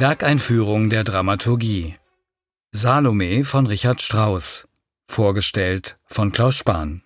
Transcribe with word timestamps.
Werkeinführung 0.00 0.88
der 0.88 1.04
Dramaturgie. 1.04 1.94
Salome 2.72 3.44
von 3.44 3.66
Richard 3.66 4.00
Strauss. 4.00 4.66
Vorgestellt 5.06 5.98
von 6.06 6.32
Klaus 6.32 6.56
Spahn. 6.56 7.02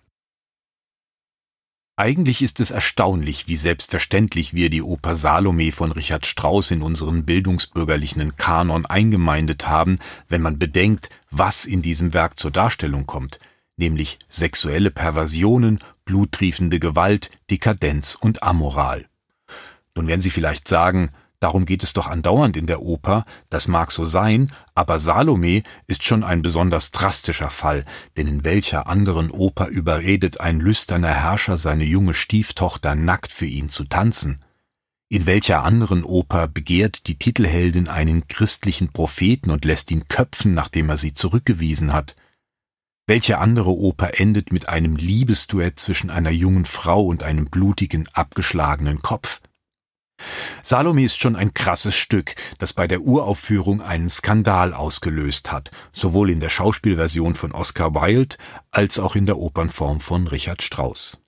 Eigentlich 1.97 2.41
ist 2.41 2.61
es 2.61 2.71
erstaunlich, 2.71 3.49
wie 3.49 3.57
selbstverständlich 3.57 4.53
wir 4.53 4.69
die 4.69 4.81
Oper 4.81 5.17
Salome 5.17 5.73
von 5.73 5.91
Richard 5.91 6.25
Strauss 6.25 6.71
in 6.71 6.81
unseren 6.81 7.25
bildungsbürgerlichen 7.25 8.37
Kanon 8.37 8.85
eingemeindet 8.85 9.67
haben, 9.67 9.99
wenn 10.29 10.41
man 10.41 10.57
bedenkt, 10.57 11.09
was 11.31 11.65
in 11.65 11.81
diesem 11.81 12.13
Werk 12.13 12.39
zur 12.39 12.51
Darstellung 12.51 13.05
kommt, 13.05 13.41
nämlich 13.75 14.19
sexuelle 14.29 14.89
Perversionen, 14.89 15.79
bluttriefende 16.05 16.79
Gewalt, 16.79 17.29
Dekadenz 17.51 18.15
und 18.15 18.41
Amoral. 18.41 19.09
Nun 19.95 20.07
werden 20.07 20.21
Sie 20.21 20.29
vielleicht 20.29 20.69
sagen, 20.69 21.11
Darum 21.39 21.65
geht 21.65 21.83
es 21.83 21.93
doch 21.93 22.07
andauernd 22.07 22.57
in 22.57 22.65
der 22.65 22.81
Oper, 22.81 23.25
das 23.49 23.67
mag 23.67 23.91
so 23.91 24.05
sein, 24.05 24.51
aber 24.73 24.99
Salome 24.99 25.63
ist 25.87 26.03
schon 26.03 26.23
ein 26.23 26.41
besonders 26.41 26.91
drastischer 26.91 27.49
Fall, 27.49 27.85
denn 28.17 28.27
in 28.27 28.43
welcher 28.43 28.87
anderen 28.87 29.31
Oper 29.31 29.67
überredet 29.67 30.39
ein 30.39 30.59
lüsterner 30.59 31.13
Herrscher 31.13 31.57
seine 31.57 31.83
junge 31.83 32.13
Stieftochter 32.13 32.95
nackt 32.95 33.31
für 33.31 33.45
ihn 33.45 33.69
zu 33.69 33.83
tanzen? 33.83 34.41
In 35.07 35.27
welcher 35.27 35.63
anderen 35.63 36.03
Oper 36.03 36.47
begehrt 36.47 37.05
die 37.07 37.19
Titelheldin 37.19 37.87
einen 37.87 38.27
christlichen 38.27 38.91
Propheten 38.91 39.51
und 39.51 39.63
lässt 39.63 39.91
ihn 39.91 40.07
köpfen, 40.07 40.55
nachdem 40.55 40.89
er 40.89 40.97
sie 40.97 41.13
zurückgewiesen 41.13 41.93
hat? 41.93 42.15
Welche 43.07 43.37
andere 43.37 43.69
Oper 43.69 44.19
endet 44.19 44.51
mit 44.51 44.67
einem 44.67 44.95
Liebesduett 44.95 45.79
zwischen 45.79 46.09
einer 46.09 46.31
jungen 46.31 46.65
Frau 46.65 47.05
und 47.05 47.21
einem 47.21 47.45
blutigen, 47.45 48.09
abgeschlagenen 48.13 49.03
Kopf? 49.03 49.41
Salome 50.61 51.03
ist 51.03 51.19
schon 51.19 51.35
ein 51.35 51.53
krasses 51.53 51.95
Stück, 51.95 52.35
das 52.59 52.73
bei 52.73 52.87
der 52.87 53.01
Uraufführung 53.01 53.81
einen 53.81 54.09
Skandal 54.09 54.73
ausgelöst 54.73 55.51
hat, 55.51 55.71
sowohl 55.91 56.29
in 56.29 56.39
der 56.39 56.49
Schauspielversion 56.49 57.35
von 57.35 57.51
Oscar 57.51 57.93
Wilde 57.93 58.37
als 58.71 58.99
auch 58.99 59.15
in 59.15 59.25
der 59.25 59.37
Opernform 59.37 59.99
von 59.99 60.27
Richard 60.27 60.61
Strauss. 60.61 61.21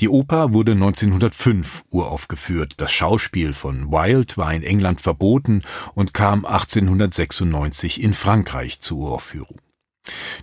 Die 0.00 0.08
Oper 0.08 0.52
wurde 0.52 0.72
1905 0.72 1.84
uraufgeführt, 1.90 2.74
das 2.76 2.92
Schauspiel 2.92 3.54
von 3.54 3.90
Wilde 3.90 4.36
war 4.36 4.52
in 4.52 4.62
England 4.62 5.00
verboten 5.00 5.62
und 5.94 6.14
kam 6.14 6.44
1896 6.44 8.02
in 8.02 8.14
Frankreich 8.14 8.80
zur 8.80 8.98
Uraufführung. 8.98 9.58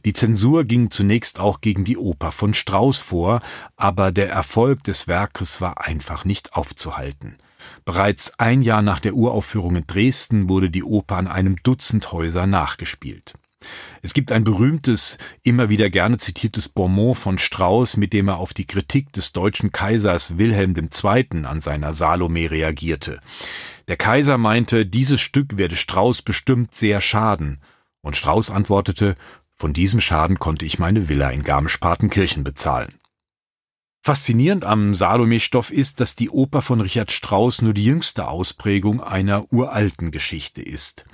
Die 0.05 0.13
Zensur 0.13 0.63
ging 0.65 0.89
zunächst 0.89 1.39
auch 1.39 1.61
gegen 1.61 1.85
die 1.85 1.97
Oper 1.97 2.31
von 2.31 2.53
Strauss 2.55 2.99
vor, 2.99 3.41
aber 3.75 4.11
der 4.11 4.29
Erfolg 4.29 4.83
des 4.83 5.07
Werkes 5.07 5.61
war 5.61 5.85
einfach 5.85 6.25
nicht 6.25 6.53
aufzuhalten. 6.53 7.37
Bereits 7.85 8.39
ein 8.39 8.61
Jahr 8.61 8.81
nach 8.81 8.99
der 8.99 9.13
Uraufführung 9.13 9.75
in 9.75 9.87
Dresden 9.87 10.49
wurde 10.49 10.69
die 10.69 10.83
Oper 10.83 11.17
an 11.17 11.27
einem 11.27 11.57
Dutzend 11.63 12.11
Häuser 12.11 12.47
nachgespielt. 12.47 13.33
Es 14.01 14.13
gibt 14.13 14.31
ein 14.31 14.43
berühmtes, 14.43 15.17
immer 15.43 15.69
wieder 15.69 15.89
gerne 15.89 16.17
zitiertes 16.17 16.69
Bonmot 16.69 17.17
von 17.17 17.37
Strauss, 17.37 17.97
mit 17.97 18.13
dem 18.13 18.27
er 18.27 18.37
auf 18.37 18.53
die 18.53 18.65
Kritik 18.65 19.13
des 19.13 19.33
deutschen 19.33 19.71
Kaisers 19.71 20.37
Wilhelm 20.37 20.73
II. 20.75 21.45
an 21.45 21.59
seiner 21.59 21.93
Salome 21.93 22.49
reagierte. 22.49 23.19
Der 23.87 23.97
Kaiser 23.97 24.37
meinte, 24.37 24.85
dieses 24.85 25.21
Stück 25.21 25.57
werde 25.57 25.75
Strauss 25.75 26.21
bestimmt 26.21 26.73
sehr 26.73 27.01
schaden. 27.01 27.59
Und 28.01 28.15
Strauss 28.15 28.49
antwortete, 28.49 29.15
von 29.55 29.73
diesem 29.73 30.01
Schaden 30.01 30.39
konnte 30.39 30.65
ich 30.65 30.79
meine 30.79 31.07
Villa 31.07 31.29
in 31.29 31.43
Garmisch-Partenkirchen 31.43 32.43
bezahlen. 32.43 32.95
Faszinierend 34.03 34.65
am 34.65 34.95
Salome-Stoff 34.95 35.71
ist, 35.71 35.99
dass 35.99 36.15
die 36.15 36.31
Oper 36.31 36.63
von 36.63 36.81
Richard 36.81 37.11
Strauss 37.11 37.61
nur 37.61 37.75
die 37.75 37.85
jüngste 37.85 38.27
Ausprägung 38.27 38.99
einer 38.99 39.53
uralten 39.53 40.09
Geschichte 40.09 40.63
ist. 40.63 41.05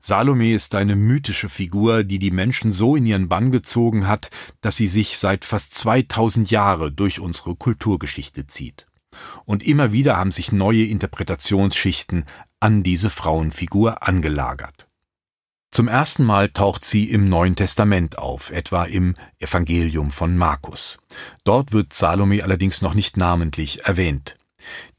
Salome 0.00 0.52
ist 0.52 0.74
eine 0.74 0.96
mythische 0.96 1.48
Figur, 1.48 2.02
die 2.02 2.18
die 2.18 2.32
Menschen 2.32 2.72
so 2.72 2.96
in 2.96 3.06
ihren 3.06 3.28
Bann 3.28 3.52
gezogen 3.52 4.08
hat, 4.08 4.30
dass 4.60 4.76
sie 4.76 4.88
sich 4.88 5.18
seit 5.18 5.44
fast 5.44 5.76
2000 5.76 6.50
Jahre 6.50 6.90
durch 6.90 7.20
unsere 7.20 7.54
Kulturgeschichte 7.54 8.48
zieht. 8.48 8.88
Und 9.44 9.62
immer 9.62 9.92
wieder 9.92 10.16
haben 10.16 10.32
sich 10.32 10.50
neue 10.50 10.84
Interpretationsschichten 10.84 12.24
an 12.58 12.82
diese 12.82 13.10
Frauenfigur 13.10 14.02
angelagert. 14.02 14.88
Zum 15.72 15.88
ersten 15.88 16.24
Mal 16.24 16.50
taucht 16.50 16.84
sie 16.84 17.08
im 17.08 17.30
Neuen 17.30 17.56
Testament 17.56 18.18
auf, 18.18 18.50
etwa 18.50 18.84
im 18.84 19.14
Evangelium 19.38 20.10
von 20.10 20.36
Markus. 20.36 20.98
Dort 21.44 21.72
wird 21.72 21.94
Salome 21.94 22.44
allerdings 22.44 22.82
noch 22.82 22.92
nicht 22.92 23.16
namentlich 23.16 23.86
erwähnt. 23.86 24.36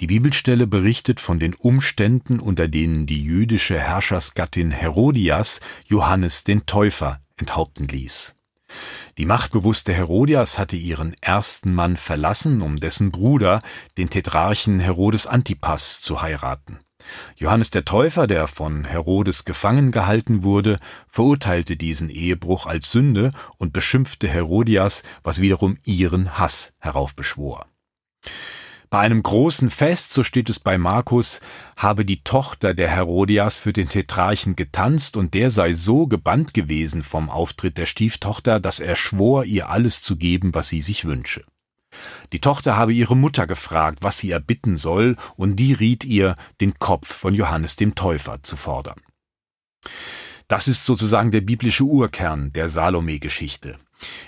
Die 0.01 0.07
Bibelstelle 0.07 0.65
berichtet 0.65 1.19
von 1.19 1.37
den 1.37 1.53
Umständen, 1.53 2.39
unter 2.39 2.67
denen 2.67 3.05
die 3.05 3.23
jüdische 3.23 3.77
Herrschersgattin 3.77 4.71
Herodias 4.71 5.61
Johannes 5.85 6.43
den 6.43 6.65
Täufer 6.65 7.21
enthaupten 7.37 7.87
ließ. 7.87 8.33
Die 9.19 9.27
machtbewusste 9.27 9.93
Herodias 9.93 10.57
hatte 10.57 10.75
ihren 10.75 11.15
ersten 11.21 11.71
Mann 11.71 11.97
verlassen, 11.97 12.63
um 12.63 12.79
dessen 12.79 13.11
Bruder, 13.11 13.61
den 13.99 14.09
Tetrarchen 14.09 14.79
Herodes 14.79 15.27
Antipas, 15.27 16.01
zu 16.01 16.23
heiraten. 16.23 16.79
Johannes 17.35 17.69
der 17.69 17.85
Täufer, 17.85 18.27
der 18.27 18.47
von 18.47 18.85
Herodes 18.85 19.45
gefangen 19.45 19.91
gehalten 19.91 20.43
wurde, 20.43 20.79
verurteilte 21.07 21.75
diesen 21.77 22.09
Ehebruch 22.09 22.65
als 22.65 22.91
Sünde 22.91 23.31
und 23.57 23.73
beschimpfte 23.73 24.27
Herodias, 24.27 25.03
was 25.23 25.41
wiederum 25.41 25.77
ihren 25.83 26.37
Hass 26.37 26.73
heraufbeschwor. 26.79 27.65
Bei 28.93 28.99
einem 28.99 29.23
großen 29.23 29.71
Fest, 29.71 30.13
so 30.13 30.23
steht 30.23 30.51
es 30.51 30.59
bei 30.59 30.77
Markus, 30.77 31.41
habe 31.75 32.05
die 32.05 32.23
Tochter 32.23 32.75
der 32.75 32.89
Herodias 32.89 33.57
für 33.57 33.73
den 33.73 33.89
Tetrarchen 33.89 34.55
getanzt 34.55 35.17
und 35.17 35.33
der 35.33 35.49
sei 35.49 35.73
so 35.73 36.05
gebannt 36.05 36.53
gewesen 36.53 37.01
vom 37.01 37.31
Auftritt 37.31 37.79
der 37.79 37.87
Stieftochter, 37.87 38.59
dass 38.59 38.79
er 38.79 38.95
schwor, 38.95 39.45
ihr 39.45 39.69
alles 39.69 40.03
zu 40.03 40.15
geben, 40.15 40.53
was 40.53 40.69
sie 40.69 40.81
sich 40.81 41.05
wünsche. 41.05 41.43
Die 42.31 42.41
Tochter 42.41 42.77
habe 42.77 42.93
ihre 42.93 43.15
Mutter 43.15 43.47
gefragt, 43.47 43.99
was 44.01 44.17
sie 44.17 44.31
erbitten 44.31 44.77
soll, 44.77 45.15
und 45.35 45.57
die 45.57 45.73
riet 45.73 46.03
ihr, 46.05 46.35
den 46.61 46.79
Kopf 46.79 47.13
von 47.13 47.33
Johannes 47.33 47.75
dem 47.75 47.95
Täufer 47.95 48.41
zu 48.43 48.55
fordern. 48.55 48.99
Das 50.47 50.67
ist 50.67 50.85
sozusagen 50.85 51.31
der 51.31 51.41
biblische 51.41 51.83
Urkern 51.83 52.51
der 52.51 52.69
Salome-Geschichte. 52.69 53.77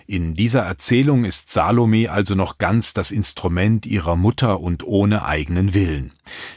In 0.08 0.34
dieser 0.36 0.62
Erzählung 0.62 1.26
ist 1.26 1.52
Salome 1.52 2.10
also 2.10 2.36
noch 2.36 2.58
ganz 2.58 2.94
das 2.94 3.12
Instrument 3.12 3.86
ihrer 3.86 4.16
Mutter 4.16 4.60
und 4.62 4.84
ohne 4.84 5.26
eigenen 5.26 5.74
Willen. 5.74 6.14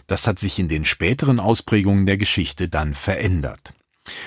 Das 0.06 0.26
hat 0.26 0.38
sich 0.38 0.58
in 0.58 0.68
den 0.68 0.84
späteren 0.84 1.40
Ausprägungen 1.40 2.06
der 2.06 2.16
Geschichte 2.16 2.68
dann 2.68 2.94
verändert. 2.94 3.74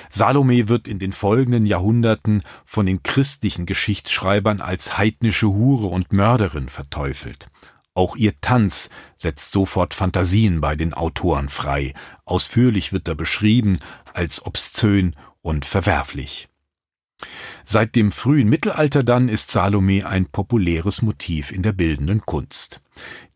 Salome 0.10 0.68
wird 0.68 0.88
in 0.88 1.00
den 1.00 1.14
folgenden 1.14 1.66
Jahrhunderten 1.66 2.44
von 2.66 2.86
den 2.86 3.04
christlichen 3.04 3.66
Geschichtsschreibern 3.66 4.62
als 4.62 4.98
heidnische 4.98 5.48
Hure 5.48 5.88
und 5.88 6.14
Mörderin 6.14 6.70
verteufelt. 6.70 7.50
Auch 7.94 8.16
ihr 8.16 8.40
Tanz 8.40 8.90
setzt 9.18 9.52
sofort 9.52 9.94
Fantasien 9.94 10.62
bei 10.62 10.76
den 10.76 10.94
Autoren 10.94 11.50
frei. 11.50 11.94
Ausführlich 12.24 12.94
wird 12.94 13.08
er 13.08 13.16
beschrieben 13.16 13.80
als 14.14 14.46
obszön 14.46 15.16
und 15.42 15.66
verwerflich. 15.66 16.48
Seit 17.64 17.96
dem 17.96 18.12
frühen 18.12 18.50
Mittelalter 18.50 19.04
dann 19.04 19.30
ist 19.30 19.52
Salome 19.52 20.06
ein 20.08 20.26
populäres 20.26 21.02
Motiv 21.02 21.52
in 21.52 21.62
der 21.62 21.72
bildenden 21.72 22.22
Kunst. 22.22 22.82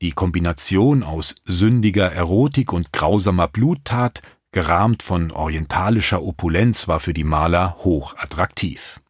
Die 0.02 0.12
Kombination 0.12 1.04
aus 1.04 1.36
sündiger 1.46 2.12
Erotik 2.12 2.74
und 2.74 2.92
grausamer 2.92 3.48
Bluttat 3.48 4.22
gerahmt 4.56 5.04
von 5.04 5.32
orientalischer 5.32 6.24
Opulenz, 6.24 6.88
war 6.88 7.02
für 7.02 7.14
die 7.14 7.26
Maler 7.26 7.76
hoch 7.80 8.16
attraktiv. 8.16 9.02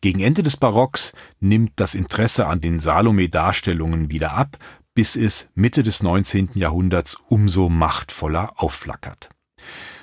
Gegen 0.00 0.20
Ende 0.20 0.44
des 0.44 0.56
Barocks 0.56 1.12
nimmt 1.40 1.72
das 1.74 1.96
Interesse 1.96 2.46
an 2.46 2.60
den 2.60 2.78
Salome-Darstellungen 2.78 4.10
wieder 4.10 4.32
ab, 4.32 4.56
bis 4.94 5.16
es 5.16 5.50
Mitte 5.56 5.82
des 5.82 6.04
19. 6.04 6.50
Jahrhunderts 6.54 7.16
umso 7.28 7.68
machtvoller 7.68 8.52
aufflackert. 8.54 9.28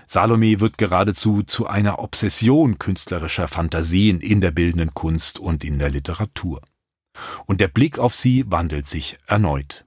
Salome 0.06 0.60
wird 0.60 0.78
geradezu 0.78 1.44
zu 1.44 1.68
einer 1.68 2.00
Obsession 2.00 2.78
künstlerischer 2.78 3.48
Fantasien 3.48 4.20
in 4.20 4.42
der 4.42 4.52
bildenden 4.52 4.94
Kunst 4.94 5.40
und 5.40 5.64
in 5.64 5.80
der 5.80 5.90
Literatur. 5.90 6.62
Und 7.46 7.62
der 7.62 7.70
Blick 7.70 8.00
auf 8.00 8.14
sie 8.14 8.44
wandelt 8.52 8.86
sich 8.86 9.18
erneut. 9.28 9.86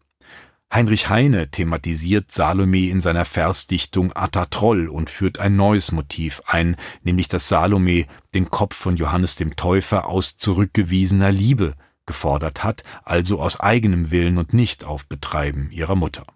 Heinrich 0.75 1.09
Heine 1.09 1.53
thematisiert 1.53 2.33
Salome 2.33 2.89
in 2.89 3.01
seiner 3.01 3.25
Versdichtung 3.25 4.13
Atta 4.13 4.47
Troll 4.47 4.89
und 4.89 5.09
führt 5.09 5.39
ein 5.39 5.55
neues 5.55 5.93
Motiv 5.93 6.43
ein, 6.47 6.77
nämlich 7.05 7.29
dass 7.29 7.49
Salome 7.49 8.07
den 8.35 8.51
Kopf 8.51 8.75
von 8.75 8.97
Johannes 8.97 9.37
dem 9.37 9.55
Täufer 9.55 10.09
aus 10.09 10.37
zurückgewiesener 10.37 11.31
Liebe 11.31 11.75
gefordert 12.07 12.65
hat, 12.65 12.83
also 13.05 13.41
aus 13.41 13.61
eigenem 13.61 14.11
Willen 14.11 14.37
und 14.37 14.53
nicht 14.53 14.83
auf 14.83 15.07
Betreiben 15.07 15.71
ihrer 15.71 15.95
Mutter. 15.95 16.27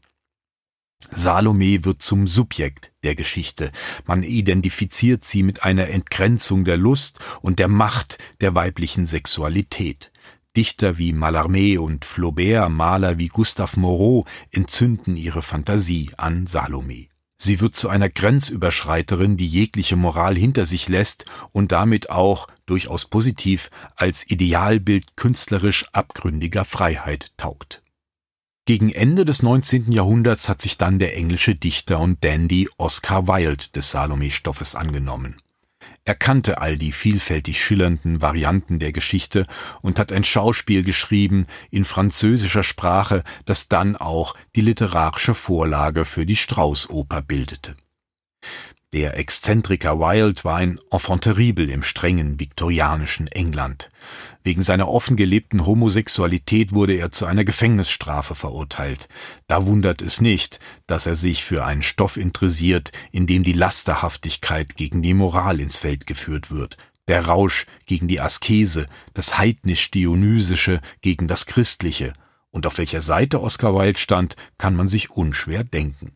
Salome 1.11 1.85
wird 1.85 2.01
zum 2.01 2.29
Subjekt 2.29 2.93
der 3.03 3.17
Geschichte. 3.17 3.73
Man 4.07 4.23
identifiziert 4.23 5.25
sie 5.25 5.43
mit 5.43 5.65
einer 5.65 5.89
Entgrenzung 5.89 6.65
der 6.65 6.77
Lust 6.77 7.19
und 7.41 7.59
der 7.59 7.69
Macht 7.69 8.19
der 8.41 8.55
weiblichen 8.55 9.07
Sexualität. 9.07 10.13
Dichter 10.59 10.99
wie 10.99 11.13
Mallarmé 11.13 11.79
und 11.79 12.05
Flaubert, 12.05 12.69
Maler 12.69 13.17
wie 13.17 13.29
Gustave 13.29 13.79
Moreau 13.79 14.25
entzünden 14.51 15.17
ihre 15.17 15.41
Fantasie 15.41 16.11
an 16.17 16.49
Salome. 16.49 17.07
Sie 17.37 17.61
wird 17.61 17.77
zu 17.77 17.89
einer 17.89 18.09
Grenzüberschreiterin, 18.09 19.37
die 19.37 19.47
jegliche 19.47 19.95
Moral 19.95 20.35
hinter 20.35 20.67
sich 20.67 20.89
lässt 20.89 21.27
und 21.53 21.71
damit 21.71 22.11
auch 22.11 22.49
durchaus 22.67 23.07
positiv 23.07 23.71
als 23.95 24.29
Idealbild 24.29 25.17
künstlerisch 25.17 25.87
abgründiger 25.93 26.65
Freiheit 26.65 27.31
taugt. 27.37 27.85
Gegen 28.65 28.91
Ende 28.91 29.25
des 29.25 29.45
19. 29.45 29.93
Jahrhunderts 29.93 30.49
hat 30.49 30.61
sich 30.61 30.77
dann 30.77 30.99
der 30.99 31.17
englische 31.17 31.55
Dichter 31.55 32.01
und 32.01 32.25
Dandy 32.25 32.69
Oscar 32.79 33.29
Wilde 33.29 33.67
des 33.77 33.93
Salome-Stoffes 33.93 34.75
angenommen. 34.75 35.37
Er 36.09 36.15
kannte 36.15 36.63
all 36.63 36.79
die 36.79 36.93
vielfältig 36.93 37.63
schillernden 37.63 38.23
Varianten 38.23 38.79
der 38.79 38.93
Geschichte 38.93 39.47
und 39.83 39.99
hat 39.99 40.11
ein 40.11 40.25
Schauspiel 40.25 40.83
geschrieben 40.83 41.47
in 41.71 41.85
französischer 41.85 42.63
Sprache, 42.63 43.25
das 43.45 43.69
dann 43.69 43.95
auch 43.95 44.35
die 44.57 44.63
literarische 44.63 45.35
Vorlage 45.35 46.07
für 46.07 46.25
die 46.25 46.37
Strauß-Oper 46.37 47.21
bildete. 47.21 47.77
Der 48.95 49.19
Exzentriker 49.19 49.99
Wilde 49.99 50.45
war 50.45 50.57
ein 50.57 50.81
Enfant 50.91 51.25
terrible 51.25 51.69
im 51.69 51.83
strengen 51.83 52.41
viktorianischen 52.41 53.27
England. 53.27 53.91
Wegen 54.43 54.63
seiner 54.63 54.89
offen 54.89 55.15
gelebten 55.15 55.67
Homosexualität 55.67 56.73
wurde 56.73 56.95
er 56.95 57.13
zu 57.13 57.27
einer 57.27 57.45
Gefängnisstrafe 57.45 58.35
verurteilt. 58.35 59.11
Da 59.47 59.67
wundert 59.67 60.01
es 60.01 60.23
nicht, 60.23 60.59
dass 60.87 61.05
er 61.05 61.17
sich 61.17 61.45
für 61.45 61.67
einen 61.67 61.83
Stoff 61.83 62.17
interessiert, 62.17 62.93
in 63.13 63.27
dem 63.27 63.45
die 63.45 63.53
Lasterhaftigkeit 63.53 64.75
gegen 64.77 65.03
die 65.03 65.13
Moral 65.13 65.61
ins 65.61 65.77
Feld 65.77 66.07
geführt 66.07 66.51
wird, 66.51 66.79
der 67.09 67.27
Rausch 67.27 67.67
gegen 67.85 68.09
die 68.09 68.23
Askese, 68.23 68.87
das 69.13 69.37
heidnisch-dionysische 69.37 70.81
gegen 71.03 71.29
das 71.29 71.45
Christliche. 71.45 72.15
Und 72.51 72.67
auf 72.67 72.79
welcher 72.79 73.03
Seite 73.03 73.43
Oscar 73.43 73.75
Wilde 73.75 73.99
stand, 73.99 74.35
kann 74.57 74.75
man 74.75 74.89
sich 74.89 75.11
unschwer 75.11 75.63
denken. 75.63 76.13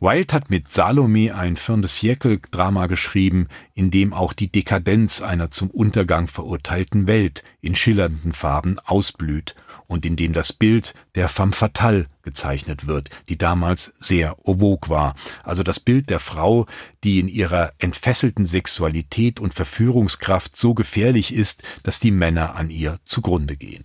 Wilde 0.00 0.32
hat 0.32 0.48
mit 0.48 0.72
Salome 0.72 1.34
ein 1.34 1.56
Fin 1.56 1.82
de 1.82 1.88
siècle 1.90 2.40
Drama 2.52 2.86
geschrieben, 2.86 3.48
in 3.74 3.90
dem 3.90 4.12
auch 4.12 4.32
die 4.32 4.46
Dekadenz 4.46 5.22
einer 5.22 5.50
zum 5.50 5.70
Untergang 5.70 6.28
verurteilten 6.28 7.08
Welt 7.08 7.42
in 7.60 7.74
schillernden 7.74 8.32
Farben 8.32 8.78
ausblüht 8.84 9.56
und 9.88 10.06
in 10.06 10.14
dem 10.14 10.34
das 10.34 10.52
Bild 10.52 10.94
der 11.16 11.28
femme 11.28 11.52
fatale 11.52 12.06
gezeichnet 12.22 12.86
wird, 12.86 13.10
die 13.28 13.36
damals 13.36 13.92
sehr 13.98 14.36
vogue 14.44 14.88
war, 14.88 15.16
also 15.42 15.64
das 15.64 15.80
Bild 15.80 16.10
der 16.10 16.20
Frau, 16.20 16.66
die 17.02 17.18
in 17.18 17.26
ihrer 17.26 17.72
entfesselten 17.78 18.46
Sexualität 18.46 19.40
und 19.40 19.52
Verführungskraft 19.52 20.56
so 20.56 20.74
gefährlich 20.74 21.34
ist, 21.34 21.64
dass 21.82 21.98
die 21.98 22.12
Männer 22.12 22.54
an 22.54 22.70
ihr 22.70 23.00
zugrunde 23.04 23.56
gehen. 23.56 23.84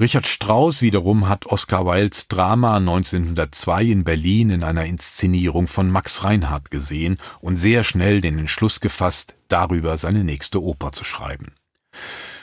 Richard 0.00 0.28
Strauss 0.28 0.80
wiederum 0.80 1.28
hat 1.28 1.46
Oscar 1.46 1.84
Wildes 1.84 2.28
Drama 2.28 2.76
1902 2.76 3.82
in 3.82 4.04
Berlin 4.04 4.50
in 4.50 4.62
einer 4.62 4.84
Inszenierung 4.84 5.66
von 5.66 5.90
Max 5.90 6.22
Reinhardt 6.22 6.70
gesehen 6.70 7.18
und 7.40 7.56
sehr 7.56 7.82
schnell 7.82 8.20
den 8.20 8.38
Entschluss 8.38 8.78
gefasst, 8.78 9.34
darüber 9.48 9.96
seine 9.96 10.22
nächste 10.22 10.62
Oper 10.62 10.92
zu 10.92 11.02
schreiben. 11.02 11.52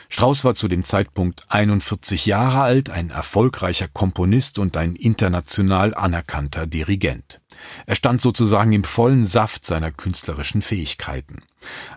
Strauss 0.10 0.44
war 0.44 0.56
zu 0.56 0.68
dem 0.68 0.84
Zeitpunkt 0.84 1.46
41 1.48 2.26
Jahre 2.26 2.62
alt, 2.62 2.90
ein 2.90 3.10
erfolgreicher 3.10 3.88
Komponist 3.88 4.60
und 4.60 4.76
ein 4.76 4.96
international 4.96 5.94
anerkannter 5.94 6.68
Dirigent. 6.68 7.42
Er 7.86 7.96
stand 7.96 8.22
sozusagen 8.22 8.74
im 8.74 8.84
vollen 8.84 9.26
Saft 9.26 9.66
seiner 9.66 9.92
künstlerischen 9.92 10.62
Fähigkeiten. 10.62 11.42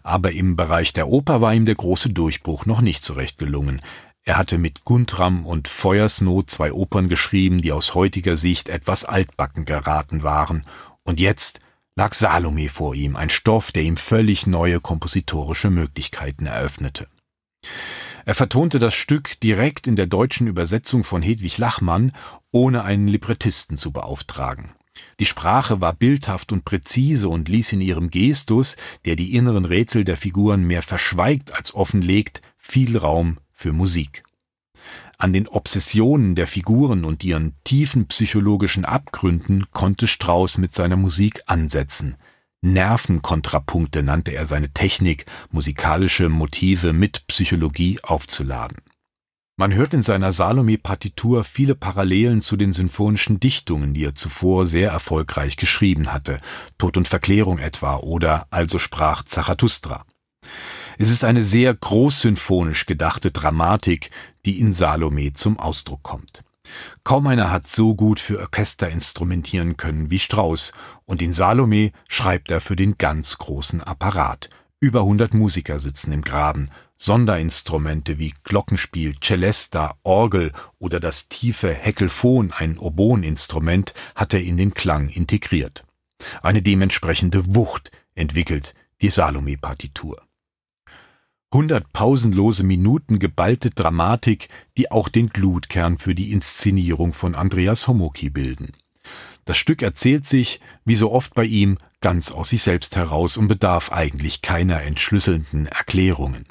Aber 0.03 0.33
im 0.33 0.57
Bereich 0.57 0.93
der 0.93 1.09
Oper 1.09 1.41
war 1.41 1.53
ihm 1.53 1.67
der 1.67 1.75
große 1.75 2.11
Durchbruch 2.11 2.65
noch 2.65 2.81
nicht 2.81 3.05
so 3.05 3.15
recht 3.15 3.39
gelungen. 3.39 3.81
Er 4.29 4.37
hatte 4.37 4.59
mit 4.59 4.85
Guntram 4.85 5.47
und 5.47 5.69
Feuersnot 5.69 6.51
zwei 6.51 6.75
Opern 6.75 7.09
geschrieben, 7.09 7.63
die 7.63 7.73
aus 7.73 7.95
heutiger 7.95 8.37
Sicht 8.37 8.69
etwas 8.69 9.07
altbacken 9.07 9.65
geraten 9.65 10.23
waren, 10.23 10.67
und 11.03 11.19
jetzt 11.19 11.61
lag 11.97 12.13
Salome 12.13 12.69
vor 12.69 12.95
ihm, 12.95 13.17
ein 13.17 13.31
Stoff, 13.31 13.73
der 13.73 13.85
ihm 13.85 13.97
völlig 13.97 14.47
neue 14.47 14.81
kompositorische 14.81 15.71
Möglichkeiten 15.71 16.45
eröffnete. 16.45 17.09
Er 18.27 18.35
vertonte 18.35 18.79
das 18.79 18.93
Stück 18.93 19.41
direkt 19.41 19.87
in 19.87 19.97
der 19.97 20.07
deutschen 20.07 20.47
Übersetzung 20.47 21.05
von 21.05 21.23
Hedwig 21.23 21.57
Lachmann, 21.57 22.13
ohne 22.51 22.85
einen 22.85 23.09
Librettisten 23.09 23.79
zu 23.79 23.93
beauftragen. 23.93 24.75
Die 25.21 25.27
Sprache 25.27 25.81
war 25.81 25.95
bildhaft 25.95 26.53
und 26.53 26.67
präzise 26.67 27.31
und 27.31 27.49
ließ 27.49 27.73
in 27.73 27.81
ihrem 27.81 28.11
Gestus, 28.11 28.77
der 29.07 29.17
die 29.17 29.35
inneren 29.35 29.65
Rätsel 29.65 30.05
der 30.05 30.19
Figuren 30.19 30.65
mehr 30.65 30.83
verschweigt 30.83 31.57
als 31.57 31.75
offenlegt, 31.75 32.43
viel 32.59 32.99
Raum 32.99 33.39
für 33.59 33.73
Musik. 33.73 34.23
An 35.19 35.33
den 35.33 35.49
Obsessionen 35.49 36.37
der 36.37 36.47
Figuren 36.47 37.05
und 37.05 37.25
ihren 37.25 37.57
tiefen 37.65 38.07
psychologischen 38.07 38.85
Abgründen 38.85 39.67
konnte 39.73 40.07
Strauss 40.07 40.59
mit 40.59 40.77
seiner 40.77 40.97
Musik 40.97 41.43
ansetzen. 41.47 42.15
Nervenkontrapunkte 42.63 44.05
nannte 44.05 44.31
er 44.31 44.47
seine 44.47 44.73
Technik, 44.73 45.27
musikalische 45.51 46.29
Motive 46.29 46.93
mit 46.93 47.27
Psychologie 47.27 47.99
aufzuladen. 48.03 48.79
Man 49.57 49.75
hört 49.75 49.93
in 49.93 50.03
seiner 50.03 50.31
Salome-Partitur 50.31 51.43
viele 51.43 51.75
Parallelen 51.75 52.43
zu 52.43 52.57
den 52.57 52.73
symphonischen 52.73 53.41
Dichtungen, 53.41 53.93
die 53.93 54.05
er 54.05 54.15
zuvor 54.15 54.67
sehr 54.67 54.93
erfolgreich 54.93 55.57
geschrieben 55.57 56.13
hatte, 56.13 56.41
Tod 56.79 56.97
und 56.97 57.09
Verklärung 57.09 57.59
etwa 57.59 57.97
oder 57.97 58.47
Also 58.51 58.79
sprach 58.79 59.25
Zarathustra. 59.25 60.07
Es 61.01 61.11
ist 61.11 61.23
eine 61.23 61.45
sehr 61.45 61.73
großsymphonisch 61.75 62.85
gedachte 62.85 63.31
Dramatik, 63.31 64.11
die 64.45 64.59
in 64.59 64.73
Salome 64.73 65.33
zum 65.33 65.57
Ausdruck 65.57 66.03
kommt. 66.03 66.43
Kaum 67.05 67.29
einer 67.29 67.53
hat 67.53 67.69
so 67.69 67.95
gut 67.95 68.19
für 68.19 68.41
Orchester 68.41 68.89
instrumentieren 68.89 69.77
können 69.77 70.11
wie 70.11 70.19
Strauss, 70.19 70.73
und 71.05 71.23
in 71.23 71.35
Salome 71.35 71.93
schreibt 72.09 72.51
er 72.51 72.61
für 72.61 72.75
den 72.75 72.99
ganz 72.99 73.39
großen 73.39 73.81
Apparat. 73.81 74.51
Über 74.81 75.01
100 75.01 75.35
Musiker 75.35 75.79
sitzen 75.79 76.11
im 76.11 76.23
Graben, 76.23 76.69
Sonderinstrumente 76.97 78.19
wie 78.19 78.35
Glockenspiel, 78.43 79.21
Celesta, 79.23 79.95
Orgel 80.03 80.51
oder 80.81 80.99
das 80.99 81.29
tiefe 81.29 81.73
Heckelphon, 81.73 82.51
ein 82.51 82.77
Oboeninstrument, 82.77 83.95
hat 84.17 84.35
er 84.35 84.43
in 84.43 84.57
den 84.57 84.75
Klang 84.75 85.09
integriert. 85.09 85.85
Eine 86.43 86.61
dementsprechende 86.61 87.55
Wucht 87.55 87.93
entwickelt 88.17 88.75
die 89.01 89.11
Salome-Partitur. 89.11 90.28
Hundert 91.53 91.95
pausenlose 91.95 92.63
Minuten 92.63 93.19
geballte 93.19 93.71
Dramatik, 93.71 94.49
die 94.77 94.91
auch 94.91 95.09
den 95.09 95.31
Glutkern 95.31 95.97
für 95.97 96.15
die 96.15 96.31
Inszenierung 96.31 97.15
von 97.15 97.35
Andreas 97.35 97.89
Homoki 97.89 98.29
bilden. 98.29 98.73
Das 99.47 99.57
Stück 99.57 99.81
erzählt 99.81 100.27
sich, 100.27 100.61
wie 100.85 100.95
so 100.95 101.11
oft 101.11 101.33
bei 101.35 101.45
ihm, 101.45 101.79
ganz 102.03 102.31
aus 102.31 102.51
sich 102.51 102.61
selbst 102.61 102.97
heraus 102.97 103.39
und 103.39 103.49
bedarf 103.49 103.91
eigentlich 103.91 104.43
keiner 104.43 104.83
entschlüsselnden 104.83 105.67
Erklärungen. 105.67 106.45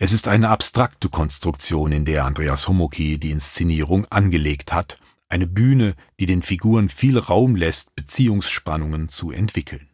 Es 0.00 0.12
ist 0.12 0.26
eine 0.26 0.48
abstrakte 0.48 1.08
Konstruktion, 1.08 1.92
in 1.92 2.04
der 2.04 2.24
Andreas 2.24 2.66
Homoki 2.66 3.18
die 3.18 3.30
Inszenierung 3.30 4.04
angelegt 4.06 4.72
hat, 4.72 4.98
eine 5.28 5.46
Bühne, 5.46 5.94
die 6.18 6.26
den 6.26 6.42
Figuren 6.42 6.88
viel 6.88 7.18
Raum 7.18 7.54
lässt, 7.54 7.94
Beziehungsspannungen 7.94 9.08
zu 9.08 9.30
entwickeln. 9.30 9.88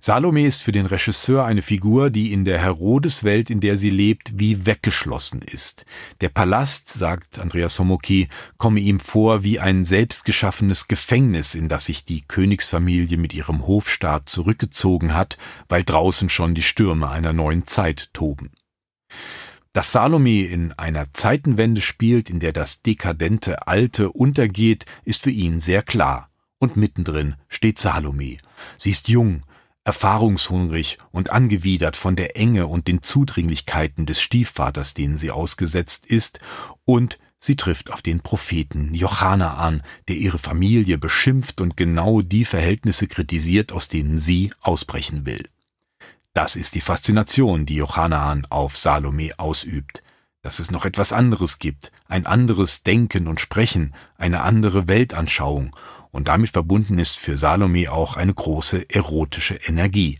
Salome 0.00 0.46
ist 0.46 0.62
für 0.62 0.70
den 0.70 0.86
Regisseur 0.86 1.44
eine 1.44 1.60
Figur, 1.60 2.10
die 2.10 2.32
in 2.32 2.44
der 2.44 2.60
Herodeswelt, 2.60 3.50
in 3.50 3.60
der 3.60 3.76
sie 3.76 3.90
lebt, 3.90 4.38
wie 4.38 4.64
weggeschlossen 4.64 5.42
ist. 5.42 5.86
Der 6.20 6.28
Palast, 6.28 6.88
sagt 6.88 7.40
Andreas 7.40 7.80
Homoki, 7.80 8.28
komme 8.58 8.78
ihm 8.78 9.00
vor 9.00 9.42
wie 9.42 9.58
ein 9.58 9.84
selbstgeschaffenes 9.84 10.86
Gefängnis, 10.86 11.56
in 11.56 11.68
das 11.68 11.86
sich 11.86 12.04
die 12.04 12.22
Königsfamilie 12.22 13.18
mit 13.18 13.34
ihrem 13.34 13.66
Hofstaat 13.66 14.28
zurückgezogen 14.28 15.14
hat, 15.14 15.36
weil 15.68 15.82
draußen 15.82 16.28
schon 16.28 16.54
die 16.54 16.62
Stürme 16.62 17.10
einer 17.10 17.32
neuen 17.32 17.66
Zeit 17.66 18.10
toben. 18.12 18.52
Dass 19.72 19.90
Salome 19.90 20.42
in 20.42 20.72
einer 20.74 21.12
Zeitenwende 21.12 21.80
spielt, 21.80 22.30
in 22.30 22.38
der 22.38 22.52
das 22.52 22.82
dekadente 22.82 23.66
Alte 23.66 24.10
untergeht, 24.10 24.86
ist 25.04 25.22
für 25.22 25.30
ihn 25.30 25.58
sehr 25.58 25.82
klar. 25.82 26.30
Und 26.60 26.76
mittendrin 26.76 27.36
steht 27.48 27.78
Salome. 27.78 28.38
Sie 28.78 28.90
ist 28.90 29.08
jung, 29.08 29.42
erfahrungshungrig 29.88 30.98
und 31.12 31.30
angewidert 31.30 31.96
von 31.96 32.14
der 32.14 32.36
Enge 32.36 32.66
und 32.66 32.88
den 32.88 33.02
Zudringlichkeiten 33.02 34.04
des 34.04 34.20
Stiefvaters, 34.20 34.92
denen 34.92 35.16
sie 35.16 35.30
ausgesetzt 35.30 36.04
ist, 36.04 36.40
und 36.84 37.18
sie 37.40 37.56
trifft 37.56 37.90
auf 37.90 38.02
den 38.02 38.20
Propheten 38.20 38.92
Johanna 38.92 39.54
an, 39.54 39.82
der 40.08 40.16
ihre 40.16 40.36
Familie 40.36 40.98
beschimpft 40.98 41.62
und 41.62 41.78
genau 41.78 42.20
die 42.20 42.44
Verhältnisse 42.44 43.06
kritisiert, 43.06 43.72
aus 43.72 43.88
denen 43.88 44.18
sie 44.18 44.52
ausbrechen 44.60 45.24
will. 45.24 45.48
Das 46.34 46.54
ist 46.54 46.74
die 46.74 46.82
Faszination, 46.82 47.64
die 47.64 47.76
Johanaan 47.76 48.44
auf 48.50 48.76
Salome 48.76 49.30
ausübt, 49.38 50.02
dass 50.42 50.58
es 50.58 50.70
noch 50.70 50.84
etwas 50.84 51.14
anderes 51.14 51.58
gibt, 51.58 51.92
ein 52.08 52.26
anderes 52.26 52.82
Denken 52.82 53.26
und 53.26 53.40
Sprechen, 53.40 53.94
eine 54.18 54.42
andere 54.42 54.86
Weltanschauung 54.86 55.74
und 56.10 56.28
damit 56.28 56.50
verbunden 56.50 56.98
ist 56.98 57.18
für 57.18 57.36
Salome 57.36 57.90
auch 57.90 58.16
eine 58.16 58.34
große 58.34 58.90
erotische 58.90 59.56
Energie. 59.56 60.18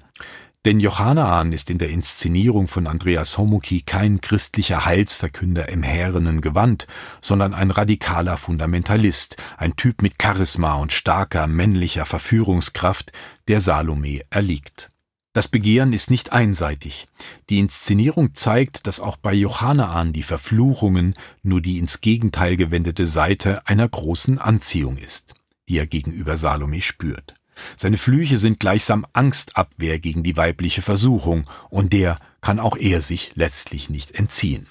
Denn 0.64 0.80
Johanaan 0.80 1.52
ist 1.52 1.70
in 1.70 1.78
der 1.78 1.88
Inszenierung 1.88 2.68
von 2.68 2.86
Andreas 2.86 3.38
Homuki 3.38 3.80
kein 3.80 4.20
christlicher 4.20 4.84
Heilsverkünder 4.84 5.68
im 5.68 5.82
härenen 5.82 6.40
Gewand, 6.40 6.86
sondern 7.20 7.54
ein 7.54 7.70
radikaler 7.70 8.36
Fundamentalist, 8.36 9.36
ein 9.56 9.76
Typ 9.76 10.02
mit 10.02 10.14
Charisma 10.20 10.74
und 10.74 10.92
starker 10.92 11.46
männlicher 11.46 12.04
Verführungskraft, 12.06 13.12
der 13.46 13.60
Salome 13.60 14.22
erliegt. 14.30 14.90
Das 15.32 15.46
Begehren 15.46 15.92
ist 15.92 16.10
nicht 16.10 16.32
einseitig. 16.32 17.06
Die 17.48 17.60
Inszenierung 17.60 18.34
zeigt, 18.34 18.88
dass 18.88 18.98
auch 18.98 19.16
bei 19.16 19.32
Johanaan 19.32 20.12
die 20.12 20.24
Verfluchungen 20.24 21.14
nur 21.44 21.60
die 21.60 21.78
ins 21.78 22.00
Gegenteil 22.00 22.56
gewendete 22.56 23.06
Seite 23.06 23.64
einer 23.66 23.88
großen 23.88 24.38
Anziehung 24.38 24.96
ist, 24.96 25.34
die 25.68 25.78
er 25.78 25.86
gegenüber 25.86 26.36
Salome 26.36 26.82
spürt. 26.82 27.34
Seine 27.76 27.98
Flüche 27.98 28.38
sind 28.38 28.60
gleichsam 28.60 29.06
Angstabwehr 29.12 29.98
gegen 29.98 30.22
die 30.22 30.36
weibliche 30.36 30.82
Versuchung, 30.82 31.44
und 31.70 31.92
der 31.92 32.18
kann 32.40 32.60
auch 32.60 32.76
er 32.76 33.02
sich 33.02 33.32
letztlich 33.34 33.90
nicht 33.90 34.12
entziehen. 34.12 34.68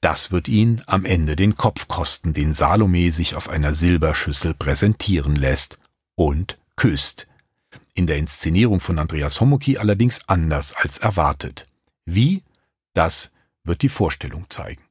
Das 0.00 0.30
wird 0.30 0.48
ihn 0.48 0.82
am 0.86 1.04
Ende 1.04 1.36
den 1.36 1.56
Kopf 1.56 1.88
kosten, 1.88 2.34
den 2.34 2.52
Salome 2.54 3.10
sich 3.10 3.36
auf 3.36 3.48
einer 3.48 3.74
Silberschüssel 3.74 4.54
präsentieren 4.54 5.36
lässt 5.36 5.78
und 6.14 6.58
küsst. 6.76 7.28
In 7.94 8.06
der 8.06 8.18
Inszenierung 8.18 8.80
von 8.80 8.98
Andreas 8.98 9.40
Homoki 9.40 9.78
allerdings 9.78 10.28
anders 10.28 10.74
als 10.74 10.98
erwartet. 10.98 11.66
Wie? 12.04 12.42
Das 12.92 13.32
wird 13.62 13.82
die 13.82 13.88
Vorstellung 13.88 14.44
zeigen. 14.50 14.82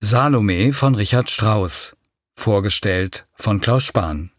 Salome 0.00 0.72
von 0.72 0.94
Richard 0.94 1.30
Strauss 1.30 1.96
vorgestellt 2.36 3.26
von 3.34 3.60
Klaus 3.60 3.84
Spahn. 3.84 4.30